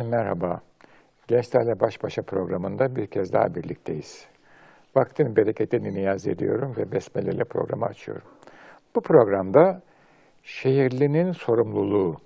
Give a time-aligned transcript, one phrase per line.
[0.00, 0.60] Efendim merhaba.
[1.28, 4.26] Gençlerle Baş Başa programında bir kez daha birlikteyiz.
[4.96, 8.28] Vaktin bereketini niyaz ediyorum ve besmele ile programı açıyorum.
[8.94, 9.82] Bu programda
[10.42, 12.16] şehirlinin sorumluluğu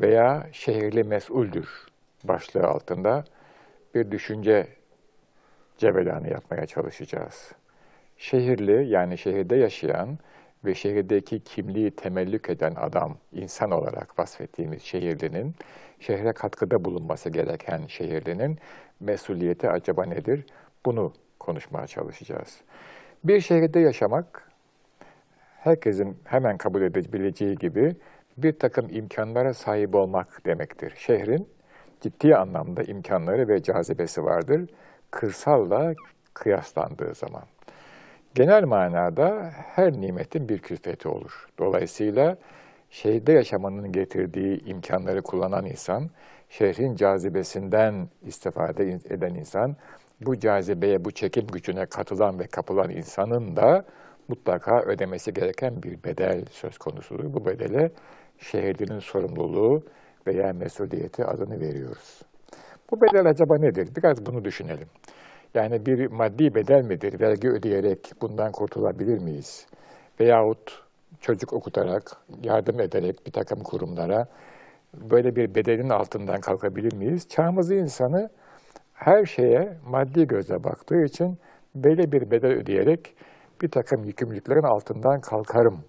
[0.00, 1.68] veya şehirli mesuldür
[2.24, 3.24] başlığı altında
[3.94, 4.66] bir düşünce
[5.78, 7.52] cevelanı yapmaya çalışacağız.
[8.16, 10.18] Şehirli yani şehirde yaşayan
[10.64, 15.54] ve şehirdeki kimliği temellük eden adam, insan olarak vasfettiğimiz şehirlinin,
[16.00, 18.58] şehre katkıda bulunması gereken şehirlinin
[19.00, 20.46] mesuliyeti acaba nedir?
[20.86, 22.60] Bunu konuşmaya çalışacağız.
[23.24, 24.50] Bir şehirde yaşamak,
[25.60, 27.96] herkesin hemen kabul edebileceği gibi
[28.36, 30.94] bir takım imkanlara sahip olmak demektir.
[30.96, 31.48] Şehrin
[32.00, 34.70] ciddi anlamda imkanları ve cazibesi vardır,
[35.10, 35.94] kırsalla
[36.34, 37.42] kıyaslandığı zaman.
[38.34, 41.48] Genel manada her nimetin bir külfeti olur.
[41.58, 42.36] Dolayısıyla
[42.90, 46.10] şehirde yaşamanın getirdiği imkanları kullanan insan,
[46.48, 49.76] şehrin cazibesinden istifade eden insan,
[50.20, 53.84] bu cazibeye, bu çekim gücüne katılan ve kapılan insanın da
[54.28, 57.34] mutlaka ödemesi gereken bir bedel söz konusudur.
[57.34, 57.90] Bu bedele
[58.38, 59.82] şehirlinin sorumluluğu
[60.26, 62.22] veya mesuliyeti adını veriyoruz.
[62.90, 63.88] Bu bedel acaba nedir?
[63.96, 64.88] Biraz bunu düşünelim.
[65.54, 67.20] Yani bir maddi bedel midir?
[67.20, 69.66] Vergi ödeyerek bundan kurtulabilir miyiz?
[70.20, 70.85] Veyahut
[71.26, 74.28] çocuk okutarak, yardım ederek bir takım kurumlara
[74.94, 77.28] böyle bir bedelin altından kalkabilir miyiz?
[77.28, 78.30] Çağımızı insanı
[78.94, 81.38] her şeye maddi gözle baktığı için
[81.74, 83.14] böyle bir bedel ödeyerek
[83.62, 85.80] bir takım yükümlülüklerin altından kalkarım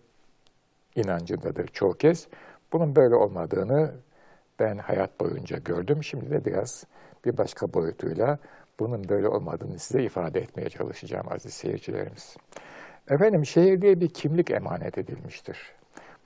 [0.96, 2.28] inancındadır çoğu kez.
[2.74, 3.92] Bunun böyle olmadığını
[4.60, 6.04] ben hayat boyunca gördüm.
[6.04, 6.84] Şimdi de biraz
[7.26, 8.40] bir başka boyutuyla
[8.80, 12.38] bunun böyle olmadığını size ifade etmeye çalışacağım aziz seyircilerimiz.
[13.10, 15.58] Efendim şehir diye bir kimlik emanet edilmiştir.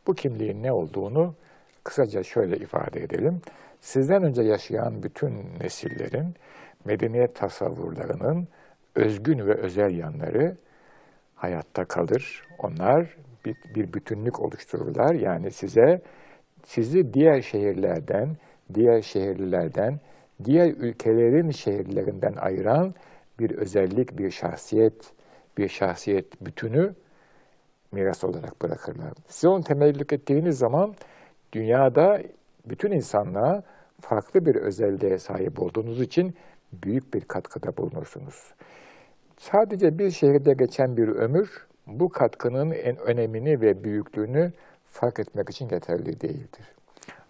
[0.07, 1.35] Bu kimliğin ne olduğunu
[1.83, 3.41] kısaca şöyle ifade edelim.
[3.79, 6.35] Sizden önce yaşayan bütün nesillerin
[6.85, 8.47] medeniyet tasavvurlarının
[8.95, 10.57] özgün ve özel yanları
[11.35, 12.43] hayatta kalır.
[12.59, 15.13] Onlar bir, bir bütünlük oluştururlar.
[15.13, 16.01] Yani size
[16.63, 18.37] sizi diğer şehirlerden,
[18.73, 19.99] diğer şehirlilerden,
[20.43, 22.93] diğer ülkelerin şehirlerinden ayıran
[23.39, 25.13] bir özellik, bir şahsiyet,
[25.57, 26.93] bir şahsiyet bütünü
[27.91, 29.13] miras olarak bırakırlar.
[29.27, 30.95] Siz onu temellük ettiğiniz zaman
[31.53, 32.21] dünyada
[32.65, 33.63] bütün insanlığa
[34.01, 36.35] farklı bir özelliğe sahip olduğunuz için
[36.73, 38.53] büyük bir katkıda bulunursunuz.
[39.37, 44.51] Sadece bir şehirde geçen bir ömür bu katkının en önemini ve büyüklüğünü
[44.85, 46.65] fark etmek için yeterli değildir.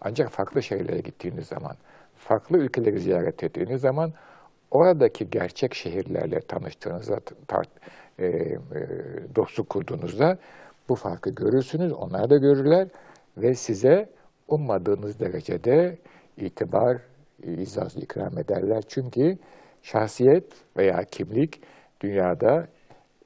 [0.01, 1.75] Ancak farklı şehirlere gittiğiniz zaman,
[2.17, 4.13] farklı ülkeleri ziyaret ettiğiniz zaman
[4.71, 7.65] oradaki gerçek şehirlerle tanıştığınızda, tar,
[8.19, 8.57] e, e,
[9.35, 10.37] dostluk kurduğunuzda
[10.89, 12.87] bu farkı görürsünüz, onlar da görürler
[13.37, 14.09] ve size
[14.47, 15.97] ummadığınız derecede
[16.37, 16.97] itibar,
[17.43, 18.83] izaz ikram ederler.
[18.87, 19.37] Çünkü
[19.81, 21.61] şahsiyet veya kimlik
[22.01, 22.67] dünyada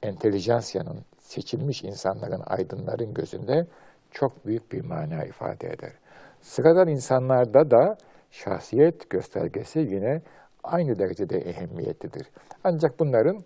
[0.03, 3.67] entelijansiyanın, seçilmiş insanların, aydınların gözünde
[4.11, 5.91] çok büyük bir mana ifade eder.
[6.41, 7.97] Sıradan insanlarda da
[8.31, 10.21] şahsiyet göstergesi yine
[10.71, 12.27] aynı derecede ehemmiyetlidir.
[12.63, 13.39] Ancak bunların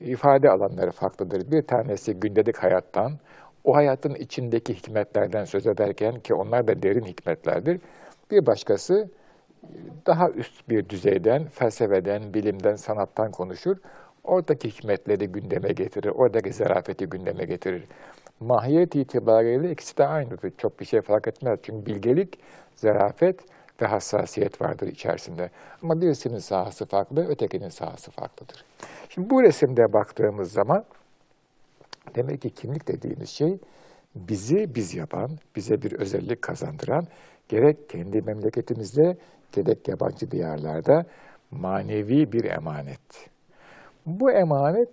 [0.00, 1.50] ifade alanları farklıdır.
[1.50, 3.12] Bir tanesi gündelik hayattan,
[3.64, 7.80] o hayatın içindeki hikmetlerden söz ederken ki onlar da derin hikmetlerdir.
[8.30, 9.08] Bir başkası
[10.06, 13.76] daha üst bir düzeyden, felsefeden, bilimden, sanattan konuşur.
[14.24, 17.84] Oradaki hikmetleri gündeme getirir, oradaki zarafeti gündeme getirir.
[18.40, 20.52] Mahiyet itibariyle ikisi de aynıdır.
[20.58, 21.58] Çok bir şey fark etmez.
[21.62, 22.40] Çünkü bilgelik,
[22.74, 23.40] zarafet
[23.82, 25.50] ve hassasiyet vardır içerisinde.
[25.82, 28.64] Ama birisinin sahası farklı, ötekinin sahası farklıdır.
[29.08, 30.84] Şimdi bu resimde baktığımız zaman
[32.14, 33.58] demek ki kimlik dediğimiz şey
[34.14, 37.06] bizi biz yapan, bize bir özellik kazandıran,
[37.48, 39.16] gerek kendi memleketimizde
[39.52, 41.04] gerek yabancı diyarlarda
[41.50, 43.28] manevi bir emanet.
[44.06, 44.88] Bu emanet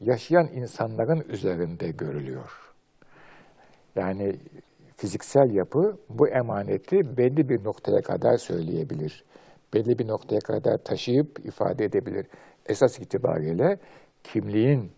[0.00, 2.50] yaşayan insanların üzerinde görülüyor.
[3.96, 4.36] Yani
[4.96, 9.24] fiziksel yapı bu emaneti belli bir noktaya kadar söyleyebilir.
[9.74, 12.26] Belli bir noktaya kadar taşıyıp ifade edebilir.
[12.66, 13.78] Esas itibariyle
[14.24, 14.92] kimliğin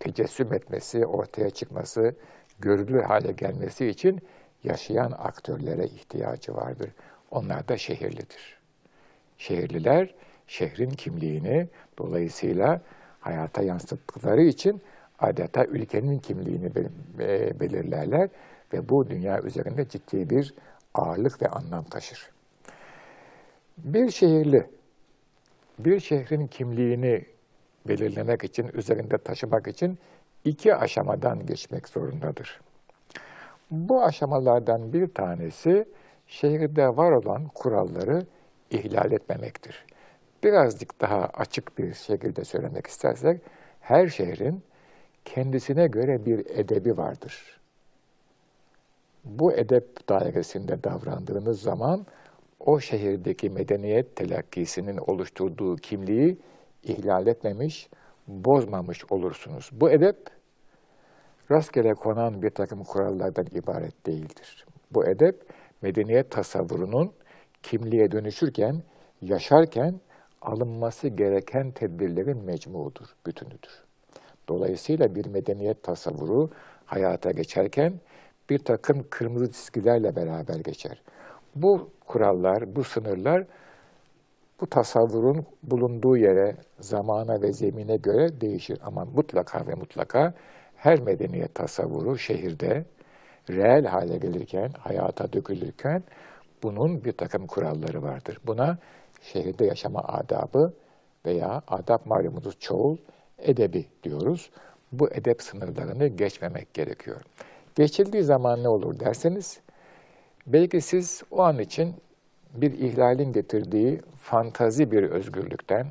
[0.00, 2.14] tecessüm etmesi, ortaya çıkması,
[2.58, 4.20] görülür hale gelmesi için
[4.64, 6.90] yaşayan aktörlere ihtiyacı vardır.
[7.30, 8.58] Onlar da şehirlidir.
[9.38, 10.14] Şehirliler
[10.46, 11.68] şehrin kimliğini
[11.98, 12.80] dolayısıyla
[13.20, 14.82] hayata yansıttıkları için
[15.18, 16.70] adeta ülkenin kimliğini
[17.20, 18.28] e, belirlerler
[18.74, 20.54] ve bu dünya üzerinde ciddi bir
[20.94, 22.30] ağırlık ve anlam taşır.
[23.78, 24.66] Bir şehirli,
[25.78, 27.26] bir şehrin kimliğini
[27.88, 29.98] belirlemek için, üzerinde taşımak için
[30.44, 32.60] iki aşamadan geçmek zorundadır.
[33.70, 35.84] Bu aşamalardan bir tanesi
[36.26, 38.26] şehirde var olan kuralları
[38.70, 39.86] ihlal etmemektir.
[40.44, 43.40] Birazcık daha açık bir şekilde söylemek istersek,
[43.80, 44.62] her şehrin
[45.24, 47.60] kendisine göre bir edebi vardır.
[49.24, 52.06] Bu edep dairesinde davrandığınız zaman
[52.60, 56.38] o şehirdeki medeniyet telakkisinin oluşturduğu kimliği
[56.82, 57.88] ihlal etmemiş,
[58.28, 59.70] bozmamış olursunuz.
[59.72, 60.16] Bu edep
[61.50, 64.66] rastgele konan bir takım kurallardan ibaret değildir.
[64.90, 65.50] Bu edep
[65.82, 67.12] medeniyet tasavvurunun
[67.62, 68.82] kimliğe dönüşürken,
[69.22, 70.00] yaşarken
[70.42, 73.84] alınması gereken tedbirlerin mecmuudur, bütünüdür.
[74.48, 76.50] Dolayısıyla bir medeniyet tasavvuru
[76.84, 78.00] hayata geçerken
[78.50, 81.02] bir takım kırmızı çizgilerle beraber geçer.
[81.54, 83.44] Bu kurallar, bu sınırlar
[84.60, 88.78] bu tasavvurun bulunduğu yere, zamana ve zemine göre değişir.
[88.82, 90.34] Ama mutlaka ve mutlaka
[90.76, 92.84] her medeniyet tasavvuru şehirde
[93.50, 96.02] reel hale gelirken, hayata dökülürken
[96.62, 98.38] bunun bir takım kuralları vardır.
[98.46, 98.78] Buna
[99.22, 100.72] şehirde yaşama adabı
[101.26, 102.96] veya adab malumunuz çoğul
[103.38, 104.50] edebi diyoruz.
[104.92, 107.20] Bu edep sınırlarını geçmemek gerekiyor.
[107.74, 109.60] Geçildiği zaman ne olur derseniz,
[110.46, 111.94] belki siz o an için
[112.54, 115.86] bir ihlalin getirdiği fantazi bir özgürlükten,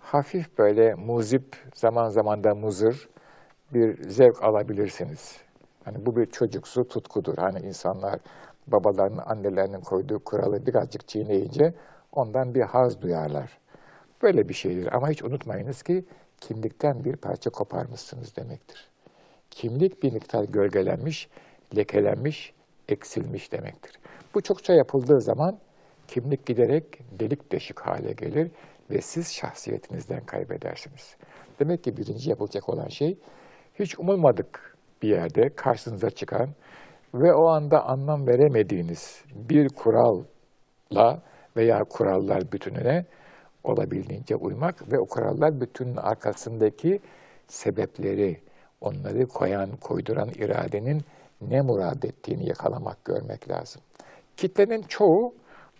[0.00, 3.08] hafif böyle muzip, zaman zaman da muzır
[3.74, 5.36] bir zevk alabilirsiniz.
[5.84, 7.36] Hani bu bir çocuksu tutkudur.
[7.36, 8.20] Hani insanlar
[8.66, 11.74] babalarının, annelerinin koyduğu kuralı birazcık çiğneyince
[12.12, 13.58] ondan bir haz duyarlar.
[14.22, 14.96] Böyle bir şeydir.
[14.96, 16.04] Ama hiç unutmayınız ki
[16.40, 18.93] kimlikten bir parça koparmışsınız demektir.
[19.54, 21.28] Kimlik bir miktar gölgelenmiş,
[21.76, 22.52] lekelenmiş,
[22.88, 23.92] eksilmiş demektir.
[24.34, 25.58] Bu çokça yapıldığı zaman
[26.08, 26.84] kimlik giderek
[27.20, 28.50] delik deşik hale gelir
[28.90, 31.16] ve siz şahsiyetinizden kaybedersiniz.
[31.60, 33.18] Demek ki birinci yapılacak olan şey
[33.78, 36.48] hiç umulmadık bir yerde karşınıza çıkan
[37.14, 41.22] ve o anda anlam veremediğiniz bir kuralla
[41.56, 43.06] veya kurallar bütününe
[43.64, 47.00] olabildiğince uymak ve o kurallar bütünün arkasındaki
[47.48, 48.40] sebepleri,
[48.84, 51.02] onları koyan, koyduran iradenin
[51.40, 53.82] ne murad ettiğini yakalamak, görmek lazım.
[54.36, 55.34] Kitlenin çoğu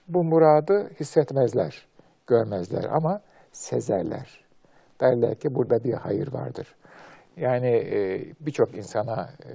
[0.08, 1.86] bu muradı hissetmezler,
[2.26, 3.20] görmezler ama
[3.52, 4.44] sezerler.
[5.00, 6.74] Derler ki burada bir hayır vardır.
[7.36, 9.52] Yani e, birçok insana e,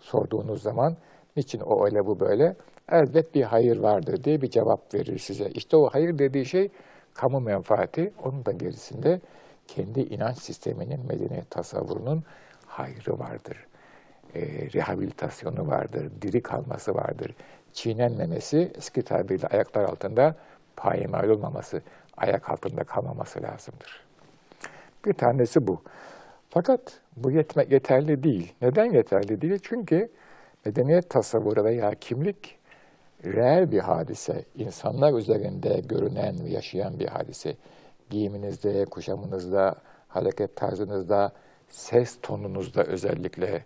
[0.00, 0.96] sorduğunuz zaman
[1.36, 2.56] niçin o öyle bu böyle?
[2.92, 5.48] Elbet bir hayır vardır diye bir cevap verir size.
[5.48, 6.68] İşte o hayır dediği şey
[7.14, 9.20] kamu menfaati, onun da gerisinde
[9.68, 12.22] kendi inanç sisteminin, medeniyet tasavvurunun
[12.78, 13.66] hayrı vardır.
[14.34, 14.40] E,
[14.74, 17.34] rehabilitasyonu vardır, diri kalması vardır.
[17.72, 20.36] Çiğnenmemesi, eski tabirle ayaklar altında
[20.76, 21.82] payemal olmaması,
[22.16, 24.04] ayak altında kalmaması lazımdır.
[25.04, 25.82] Bir tanesi bu.
[26.50, 26.80] Fakat
[27.16, 28.54] bu yetme, yeterli değil.
[28.62, 29.58] Neden yeterli değil?
[29.62, 30.08] Çünkü
[30.64, 32.58] medeniyet tasavvuru veya kimlik
[33.24, 34.44] reel bir hadise.
[34.54, 37.56] İnsanlar üzerinde görünen ve yaşayan bir hadise.
[38.10, 39.74] Giyiminizde, kuşamınızda,
[40.08, 41.32] hareket tarzınızda,
[41.68, 43.64] ses tonunuzda özellikle,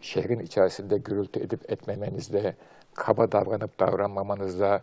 [0.00, 2.54] şehrin içerisinde gürültü edip etmemenizde,
[2.94, 4.82] kaba davranıp davranmamanızda,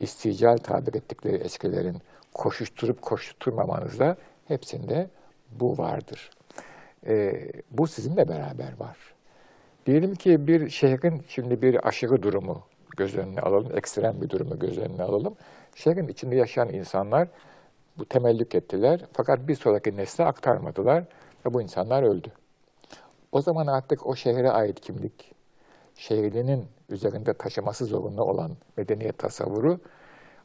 [0.00, 1.96] istical tabir ettikleri eskilerin
[2.34, 4.16] koşuşturup koşturmamanızda
[4.48, 5.10] hepsinde
[5.50, 6.30] bu vardır.
[7.06, 8.96] E, bu sizinle beraber var.
[9.86, 12.62] Diyelim ki bir şehrin şimdi bir aşırı durumu
[12.96, 15.34] göz önüne alalım, ekstrem bir durumu göz önüne alalım.
[15.74, 17.28] Şehrin içinde yaşayan insanlar
[17.98, 21.04] bu temellük ettiler fakat bir sonraki nesle aktarmadılar
[21.46, 22.32] ve bu insanlar öldü.
[23.32, 25.34] O zaman artık o şehre ait kimlik,
[25.94, 29.80] şehrinin üzerinde taşıması zorunlu olan medeniyet tasavvuru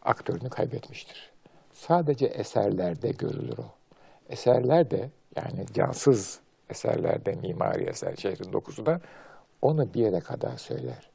[0.04, 1.32] aktörünü kaybetmiştir.
[1.74, 3.66] Sadece eserlerde görülür o.
[4.30, 6.40] Eserler de yani cansız
[6.70, 9.02] eserlerde mimari eser şehrin dokusu da
[9.62, 11.10] onu bir yere kadar söyler.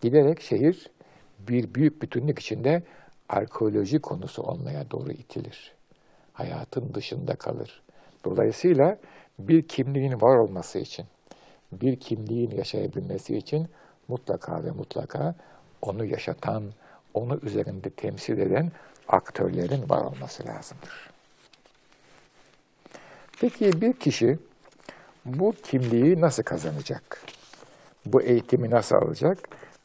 [0.00, 0.90] Giderek şehir
[1.38, 2.82] bir büyük bütünlük içinde
[3.28, 5.74] arkeoloji konusu olmaya doğru itilir.
[6.32, 7.82] Hayatın dışında kalır.
[8.26, 8.98] Dolayısıyla
[9.38, 11.06] bir kimliğin var olması için,
[11.72, 13.68] bir kimliğin yaşayabilmesi için
[14.08, 15.34] mutlaka ve mutlaka
[15.82, 16.64] onu yaşatan,
[17.14, 18.72] onu üzerinde temsil eden
[19.08, 21.10] aktörlerin var olması lazımdır.
[23.40, 24.38] Peki bir kişi
[25.24, 27.22] bu kimliği nasıl kazanacak?
[28.06, 29.38] Bu eğitimi nasıl alacak?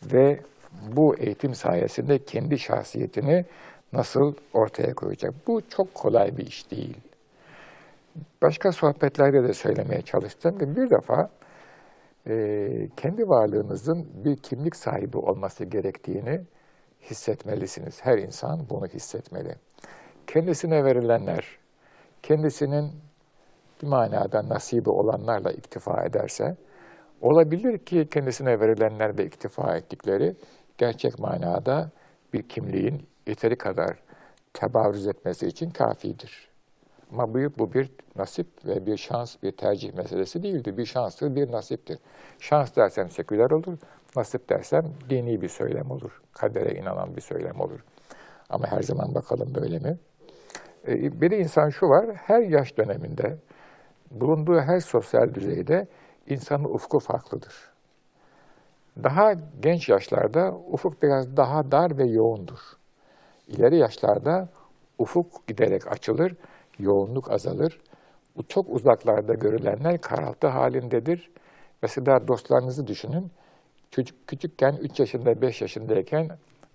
[0.03, 0.39] Ve
[0.88, 3.45] bu eğitim sayesinde kendi şahsiyetini
[3.93, 5.33] nasıl ortaya koyacak?
[5.48, 6.98] Bu çok kolay bir iş değil.
[8.41, 11.30] Başka sohbetlerde de söylemeye çalıştım ki bir defa
[12.27, 12.34] e,
[12.98, 16.41] kendi varlığınızın bir kimlik sahibi olması gerektiğini
[17.01, 18.00] hissetmelisiniz.
[18.03, 19.56] Her insan bunu hissetmeli.
[20.27, 21.60] Kendisine verilenler,
[22.24, 22.91] kendisinin
[23.82, 26.56] bir manada nasibi olanlarla iktifa ederse,
[27.22, 30.36] olabilir ki kendisine verilenler ve iktifa ettikleri
[30.77, 31.91] gerçek manada
[32.34, 34.03] bir kimliğin yeteri kadar
[34.53, 36.50] tebarüz etmesi için kafidir.
[37.12, 40.77] Ama bu, bu bir nasip ve bir şans, bir tercih meselesi değildir.
[40.77, 42.00] Bir şanstır, bir nasiptir.
[42.39, 43.77] Şans dersem seküler olur,
[44.15, 46.22] nasip dersem dini bir söylem olur.
[46.34, 47.80] Kadere inanan bir söylem olur.
[48.50, 49.98] Ama her zaman bakalım böyle mi?
[50.88, 53.38] E, bir de insan şu var, her yaş döneminde,
[54.12, 55.88] bulunduğu her sosyal düzeyde
[56.27, 57.72] insanın ufku farklıdır.
[59.03, 62.60] Daha genç yaşlarda ufuk biraz daha dar ve yoğundur.
[63.48, 64.50] İleri yaşlarda
[64.98, 66.36] ufuk giderek açılır,
[66.81, 67.81] yoğunluk azalır.
[68.47, 71.31] Çok uzaklarda görülenler karaltı halindedir.
[71.81, 73.31] Mesela dostlarınızı düşünün.
[73.91, 76.29] Çocuk küçükken 3 yaşında 5 yaşındayken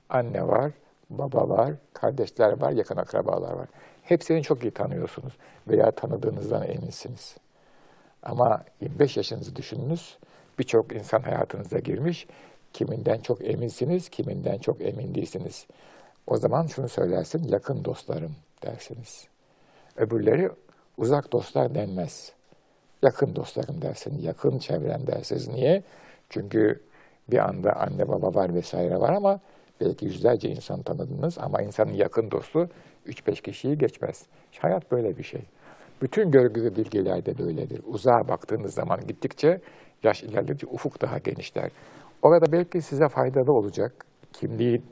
[0.09, 0.73] anne var,
[1.11, 3.69] baba var, kardeşler var, yakın akrabalar var.
[4.03, 5.33] Hepsini çok iyi tanıyorsunuz
[5.69, 7.37] veya tanıdığınızdan eminsiniz.
[8.23, 10.19] Ama 25 yaşınızı düşününüz.
[10.59, 12.27] Birçok insan hayatınıza girmiş.
[12.73, 15.67] Kiminden çok eminsiniz, kiminden çok emin değilsiniz.
[16.27, 19.29] O zaman şunu söylersin, yakın dostlarım dersiniz.
[19.97, 20.51] Öbürleri
[20.97, 22.33] uzak dostlar denmez.
[23.03, 25.49] Yakın dostlarım dersin, yakın çevrem dersiniz.
[25.49, 25.83] Niye?
[26.31, 26.81] Çünkü
[27.31, 29.41] bir anda anne baba var vesaire var ama
[29.81, 32.69] belki yüzlerce insan tanıdınız ama insanın yakın dostu
[33.07, 34.27] 3-5 kişiyi geçmez.
[34.59, 35.43] Hayat böyle bir şey.
[36.03, 37.81] Bütün görgü ve bilgiler de böyledir.
[37.87, 39.61] Uzağa baktığınız zaman gittikçe
[40.03, 41.71] yaş ilerledikçe ufuk daha genişler.
[42.23, 44.83] Orada belki size faydalı olacak, kimliği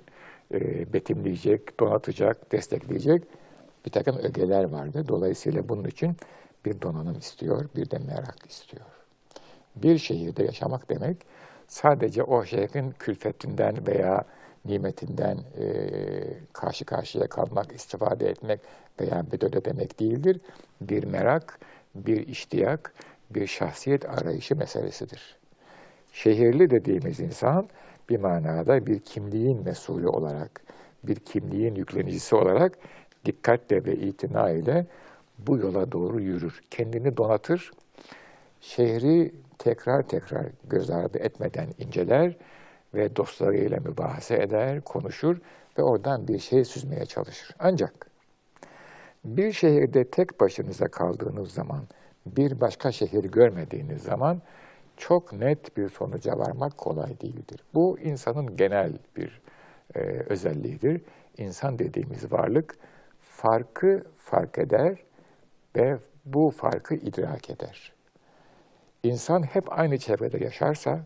[0.55, 3.23] e, betimleyecek, donatacak, destekleyecek
[3.87, 5.09] bir takım ögeler vardır.
[5.09, 6.17] Dolayısıyla bunun için
[6.65, 8.87] bir donanım istiyor, bir de merak istiyor.
[9.77, 11.17] Bir şehirde yaşamak demek
[11.69, 14.25] sadece o şehrin külfetinden veya
[14.65, 15.67] nimetinden e,
[16.53, 18.61] karşı karşıya kalmak, istifade etmek
[19.01, 20.41] veya bedel demek değildir.
[20.81, 21.59] Bir merak,
[21.95, 22.95] bir iştiyak,
[23.31, 25.37] bir şahsiyet arayışı meselesidir.
[26.13, 27.69] Şehirli dediğimiz insan
[28.09, 30.63] bir manada bir kimliğin mesulü olarak,
[31.05, 32.79] bir kimliğin yüklenicisi olarak
[33.25, 34.87] dikkatle ve itina ile
[35.39, 36.61] bu yola doğru yürür.
[36.71, 37.73] Kendini donatır,
[38.61, 42.37] şehri tekrar tekrar göz ardı etmeden inceler
[42.95, 45.37] ve dostlarıyla mübahase eder, konuşur
[45.79, 47.57] ve oradan bir şey süzmeye çalışır.
[47.59, 48.07] Ancak
[49.25, 51.83] bir şehirde tek başınıza kaldığınız zaman,
[52.27, 54.43] bir başka şehir görmediğiniz zaman
[54.97, 57.61] çok net bir sonuca varmak kolay değildir.
[57.75, 59.41] Bu insanın genel bir
[59.95, 61.01] e, özelliğidir.
[61.39, 62.77] İnsan dediğimiz varlık
[63.45, 64.99] farkı fark eder
[65.77, 67.93] ve bu farkı idrak eder.
[69.03, 71.01] İnsan hep aynı çevrede yaşarsa,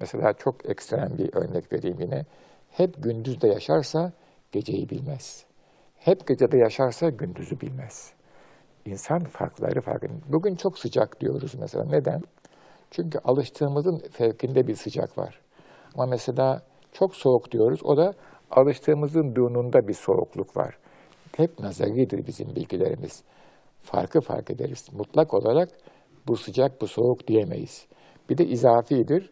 [0.00, 2.24] mesela çok ekstrem bir örnek vereyim yine,
[2.70, 4.12] hep gündüzde yaşarsa
[4.52, 5.44] geceyi bilmez.
[5.96, 8.12] Hep gecede yaşarsa gündüzü bilmez.
[8.84, 10.08] İnsan farkları farklı.
[10.28, 11.84] Bugün çok sıcak diyoruz mesela.
[11.84, 12.22] Neden?
[12.90, 15.40] Çünkü alıştığımızın fevkinde bir sıcak var.
[15.94, 17.80] Ama mesela çok soğuk diyoruz.
[17.84, 18.14] O da
[18.50, 20.78] alıştığımızın dununda bir soğukluk var.
[21.38, 23.22] Hep nazaridir bizim bilgilerimiz.
[23.80, 24.88] Farkı fark ederiz.
[24.92, 25.68] Mutlak olarak
[26.28, 27.86] bu sıcak, bu soğuk diyemeyiz.
[28.30, 29.30] Bir de izafidir.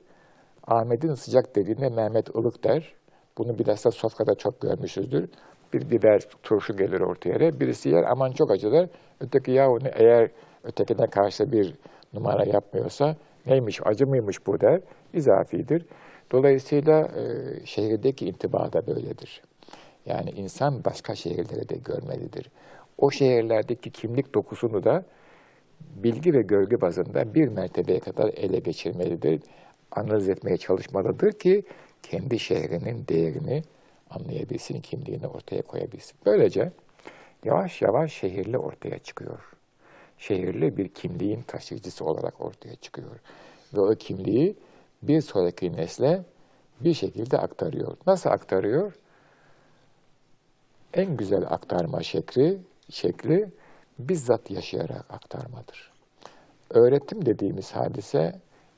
[0.67, 2.95] Ahmet'in sıcak dediğinde Mehmet ılık der.
[3.39, 5.29] Bunu bilhassa sofrada çok görmüşüzdür.
[5.73, 7.61] Bir biber turşu gelir ortaya.
[7.61, 8.89] Birisi yer aman çok acılar.
[9.21, 10.31] Öteki ya onu eğer
[10.65, 11.75] ötekine karşı bir
[12.15, 14.81] numara yapmıyorsa neymiş acı mıymış bu der.
[15.13, 15.87] İzafidir.
[16.33, 17.23] Dolayısıyla e,
[17.67, 19.43] şehirdeki intiba da böyledir.
[20.07, 22.51] Yani insan başka şehirleri de görmelidir.
[22.99, 25.05] O şehirlerdeki kimlik dokusunu da
[25.81, 29.41] bilgi ve görgü bazında bir mertebeye kadar ele geçirmelidir.
[29.91, 31.63] Analiz etmeye çalışmalıdır ki
[32.03, 33.63] kendi şehrinin değerini
[34.11, 36.17] anlayabilsin, kimliğini ortaya koyabilsin.
[36.27, 36.73] Böylece
[37.45, 39.39] yavaş yavaş şehirli ortaya çıkıyor.
[40.19, 43.21] Şehirli bir kimliğin taşıyıcısı olarak ortaya çıkıyor.
[43.75, 44.57] Ve o kimliği
[45.03, 46.23] bir sonraki nesle
[46.81, 47.97] bir şekilde aktarıyor.
[48.07, 48.93] Nasıl aktarıyor?
[50.97, 52.59] En güzel aktarma şekli,
[52.91, 53.51] şekli
[53.99, 55.93] bizzat yaşayarak aktarmadır.
[56.71, 58.33] Öğretim dediğimiz hadise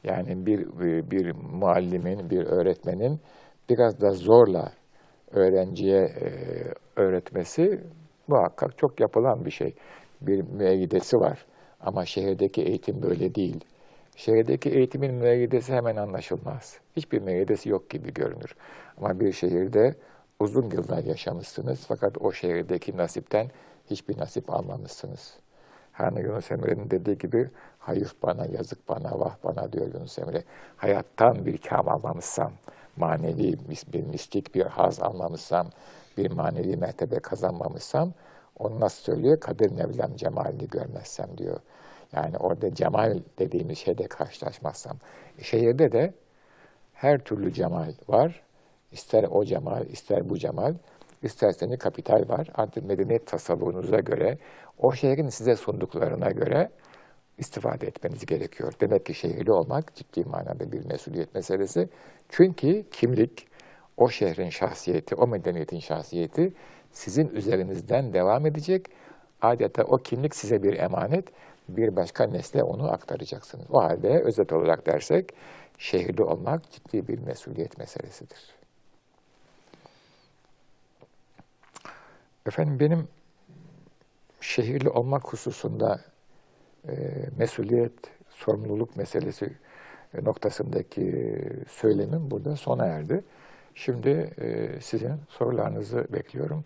[0.04, 0.66] yani bir,
[1.10, 3.20] bir muallimin, bir öğretmenin
[3.68, 4.72] biraz da zorla
[5.30, 6.28] öğrenciye e,
[6.96, 7.80] öğretmesi
[8.28, 9.74] muhakkak çok yapılan bir şey.
[10.20, 11.46] Bir müeyyidesi var
[11.80, 13.64] ama şehirdeki eğitim böyle değil.
[14.16, 16.78] Şehirdeki eğitimin müeyyidesi hemen anlaşılmaz.
[16.96, 18.54] Hiçbir müeyyidesi yok gibi görünür.
[18.96, 19.94] Ama bir şehirde
[20.40, 23.50] uzun yıllar yaşamışsınız fakat o şehirdeki nasipten
[23.90, 25.36] hiçbir nasip almamışsınız.
[25.92, 30.44] Hani Yunus Emre'nin dediği gibi hayır bana, yazık bana, vah bana diyor Yunus Emre.
[30.76, 32.52] Hayattan bir kam almamışsam,
[32.96, 33.56] manevi
[33.92, 35.70] bir mistik bir haz almamışsam,
[36.16, 38.12] bir manevi mertebe kazanmamışsam,
[38.58, 39.40] onu nasıl söylüyor?
[39.40, 41.60] Kadir Mevlam cemalini görmezsem diyor.
[42.12, 44.96] Yani orada cemal dediğimiz şeyde karşılaşmazsam.
[45.42, 46.14] Şehirde de
[46.92, 48.42] her türlü cemal var.
[48.92, 50.74] İster o cemal, ister bu cemal.
[51.22, 52.48] isterseniz kapital var.
[52.54, 54.38] Artık medeniyet tasavvurunuza göre,
[54.78, 56.70] o şehrin size sunduklarına göre
[57.38, 58.72] istifade etmeniz gerekiyor.
[58.80, 61.88] Demek ki şehirli olmak ciddi manada bir mesuliyet meselesi.
[62.28, 63.46] Çünkü kimlik,
[63.96, 66.52] o şehrin şahsiyeti, o medeniyetin şahsiyeti
[66.92, 68.86] sizin üzerinizden devam edecek.
[69.42, 71.24] Adeta o kimlik size bir emanet,
[71.68, 73.66] bir başka nesle onu aktaracaksınız.
[73.70, 75.34] O halde özet olarak dersek,
[75.78, 78.57] şehirli olmak ciddi bir mesuliyet meselesidir.
[82.48, 83.08] Efendim benim
[84.40, 86.00] şehirli olmak hususunda
[86.88, 86.94] e,
[87.38, 87.92] mesuliyet,
[88.30, 89.52] sorumluluk meselesi
[90.14, 91.34] e, noktasındaki
[91.68, 93.24] söylemim burada sona erdi.
[93.74, 94.08] Şimdi
[94.40, 96.64] e, sizin sorularınızı bekliyorum.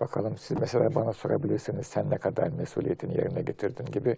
[0.00, 4.16] Bakalım siz mesela bana sorabilirsiniz, sen ne kadar mesuliyetini yerine getirdin gibi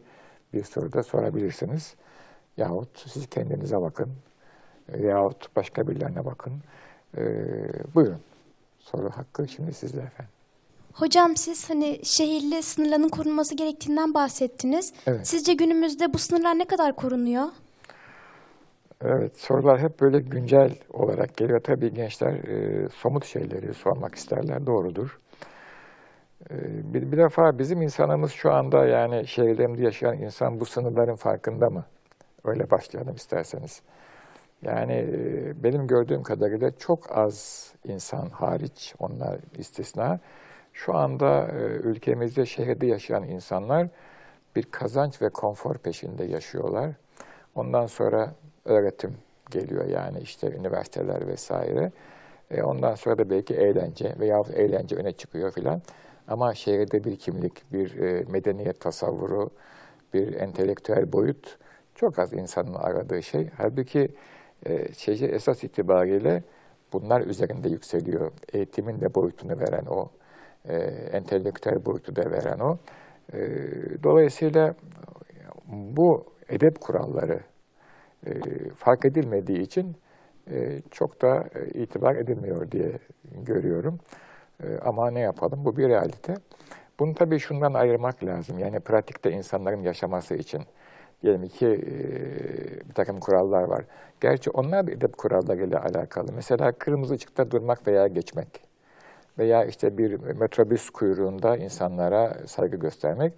[0.53, 1.95] bir soru da sorabilirsiniz.
[2.57, 4.13] Yahut siz kendinize bakın,
[4.99, 6.53] yahut başka birilerine bakın.
[7.17, 7.23] E,
[7.95, 8.21] buyurun,
[8.79, 10.38] soru hakkı şimdi sizde efendim.
[10.99, 14.93] Hocam siz hani şehirli sınırların korunması gerektiğinden bahsettiniz.
[15.07, 15.27] Evet.
[15.27, 17.45] Sizce günümüzde bu sınırlar ne kadar korunuyor?
[19.05, 21.61] Evet, sorular hep böyle güncel olarak geliyor.
[21.61, 25.19] Tabii gençler e, somut şeyleri sormak isterler, doğrudur.
[26.51, 26.55] E,
[26.95, 31.85] bir, bir defa bizim insanımız şu anda yani şehirlerinde yaşayan insan bu sınırların farkında mı?
[32.45, 33.83] Öyle başlayalım isterseniz.
[34.63, 40.21] Yani e, benim gördüğüm kadarıyla çok az insan hariç, onlar istisna,
[40.79, 43.89] şu anda e, ülkemizde şehirde yaşayan insanlar
[44.57, 46.91] bir kazanç ve konfor peşinde yaşıyorlar.
[47.55, 49.17] Ondan sonra öğretim
[49.51, 51.93] geliyor yani işte üniversiteler vesaire.
[52.51, 55.83] E, ondan sonra da belki eğlence veya eğlence öne çıkıyor filan.
[56.29, 59.51] Ama şehirde bir kimlik, bir e, medeniyet tasavvuru,
[60.15, 61.59] bir entelektüel boyut
[61.95, 63.51] çok az insanın aradığı şey.
[63.57, 64.09] Halbuki
[64.67, 66.43] e, şeyci esas itibariyle
[66.93, 68.33] bunlar üzerinde yükseliyor.
[68.53, 70.11] Eğitimin de boyutunu veren o
[70.65, 70.77] e,
[71.13, 72.79] entelektüel boyutu da veren o.
[73.33, 73.39] E,
[74.03, 74.75] dolayısıyla
[75.69, 77.41] bu edep kuralları
[78.27, 78.33] e,
[78.77, 79.97] fark edilmediği için
[80.51, 81.45] e, çok da
[81.75, 82.93] itibar edilmiyor diye
[83.35, 83.99] görüyorum.
[84.63, 85.65] E, ama ne yapalım?
[85.65, 86.35] Bu bir realite.
[87.01, 88.59] Bunu tabii şundan ayırmak lazım.
[88.59, 90.63] Yani pratikte insanların yaşaması için
[91.23, 93.85] diyelim ki e, bir takım kurallar var.
[94.21, 96.33] Gerçi onlar da edep kurallarıyla alakalı.
[96.33, 98.68] Mesela kırmızı ışıkta durmak veya geçmek
[99.39, 103.33] veya işte bir metrobüs kuyruğunda insanlara saygı göstermek,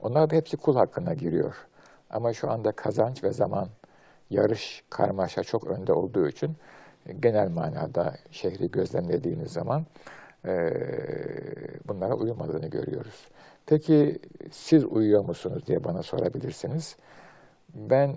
[0.00, 1.54] onlar da hepsi kul hakkına giriyor.
[2.10, 3.68] Ama şu anda kazanç ve zaman,
[4.30, 6.56] yarış, karmaşa çok önde olduğu için
[7.20, 9.86] genel manada şehri gözlemlediğiniz zaman
[10.46, 10.72] e,
[11.88, 13.28] bunlara uymadığını görüyoruz.
[13.66, 14.18] Peki
[14.50, 16.96] siz uyuyor musunuz diye bana sorabilirsiniz.
[17.74, 18.16] Ben e,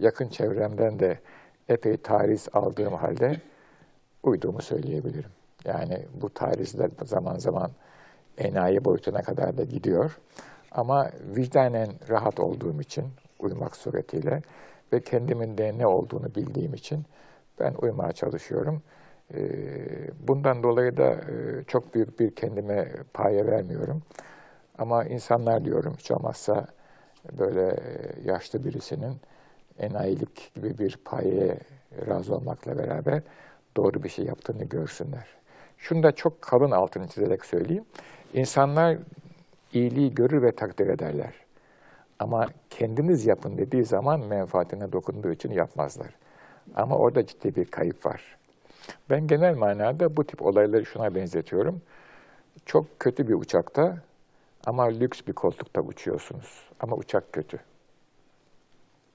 [0.00, 1.18] yakın çevremden de
[1.68, 3.40] epey tarih aldığım halde
[4.22, 5.33] uyduğumu söyleyebilirim.
[5.64, 7.70] Yani bu tarihler zaman zaman
[8.38, 10.18] enayi boyutuna kadar da gidiyor.
[10.72, 13.04] Ama vicdanen rahat olduğum için
[13.38, 14.42] uyumak suretiyle
[14.92, 17.04] ve kendimin de ne olduğunu bildiğim için
[17.60, 18.82] ben uyumaya çalışıyorum.
[19.34, 19.38] Ee,
[20.28, 24.02] bundan dolayı da e, çok büyük bir kendime paye vermiyorum.
[24.78, 26.66] Ama insanlar diyorum hiç olmazsa
[27.38, 27.76] böyle
[28.24, 29.16] yaşlı birisinin
[29.78, 31.58] enayilik gibi bir payeye
[32.08, 33.22] razı olmakla beraber
[33.76, 35.43] doğru bir şey yaptığını görsünler.
[35.78, 37.84] Şunu da çok kalın altını çizerek söyleyeyim.
[38.34, 38.98] İnsanlar
[39.72, 41.34] iyiliği görür ve takdir ederler.
[42.18, 46.08] Ama kendiniz yapın dediği zaman menfaatine dokunduğu için yapmazlar.
[46.76, 48.36] Ama orada ciddi bir kayıp var.
[49.10, 51.82] Ben genel manada bu tip olayları şuna benzetiyorum.
[52.66, 53.98] Çok kötü bir uçakta
[54.66, 56.68] ama lüks bir koltukta uçuyorsunuz.
[56.80, 57.58] Ama uçak kötü.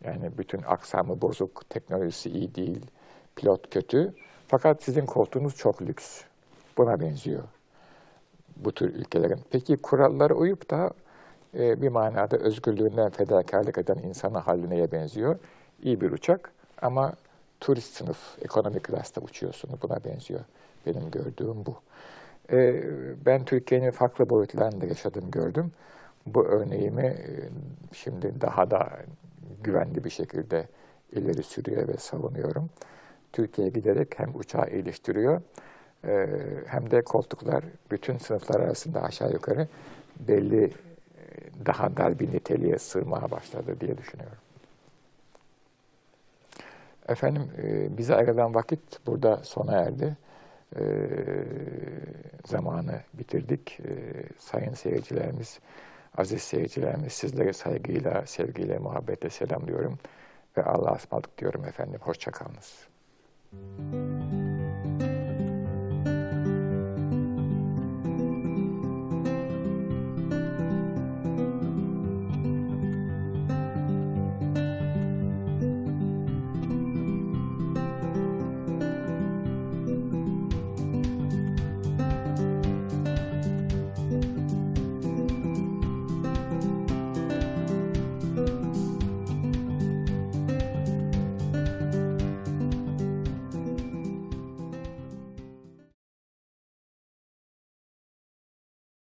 [0.03, 2.85] Yani bütün aksamı bozuk, teknolojisi iyi değil,
[3.35, 4.13] pilot kötü.
[4.47, 6.21] Fakat sizin koltuğunuz çok lüks.
[6.79, 7.43] Buna benziyor
[8.55, 9.39] bu tür ülkelerin.
[9.51, 10.91] Peki kurallara uyup da
[11.57, 15.39] e, bir manada özgürlüğünden fedakarlık eden insana haline neye benziyor?
[15.83, 17.13] İyi bir uçak ama
[17.59, 19.81] turist sınıf, ekonomik klasta uçuyorsunuz.
[19.81, 20.39] Buna benziyor.
[20.85, 21.75] Benim gördüğüm bu.
[22.51, 22.83] E,
[23.25, 25.71] ben Türkiye'nin farklı boyutlarında yaşadım, gördüm.
[26.25, 27.49] Bu örneğimi e,
[27.93, 28.89] şimdi daha da
[29.63, 30.67] güvenli bir şekilde
[31.11, 32.69] ileri sürüyor ve savunuyorum.
[33.33, 35.41] Türkiye giderek hem uçağı iyileştiriyor
[36.65, 39.67] hem de koltuklar bütün sınıflar arasında aşağı yukarı
[40.19, 40.71] belli e,
[41.65, 44.37] daha dar bir niteliğe sığmaya başladı diye düşünüyorum.
[47.07, 50.17] Efendim e, bize ayrılan vakit burada sona erdi.
[50.75, 50.83] E,
[52.45, 53.79] zamanı bitirdik.
[54.37, 55.59] sayın seyircilerimiz,
[56.17, 59.99] aziz seyircilerimiz sizlere saygıyla, sevgiyle, muhabbetle selamlıyorum.
[60.57, 61.99] Ve Allah'a ısmarladık diyorum efendim.
[62.01, 62.87] Hoşçakalınız.
[63.51, 64.18] Müzik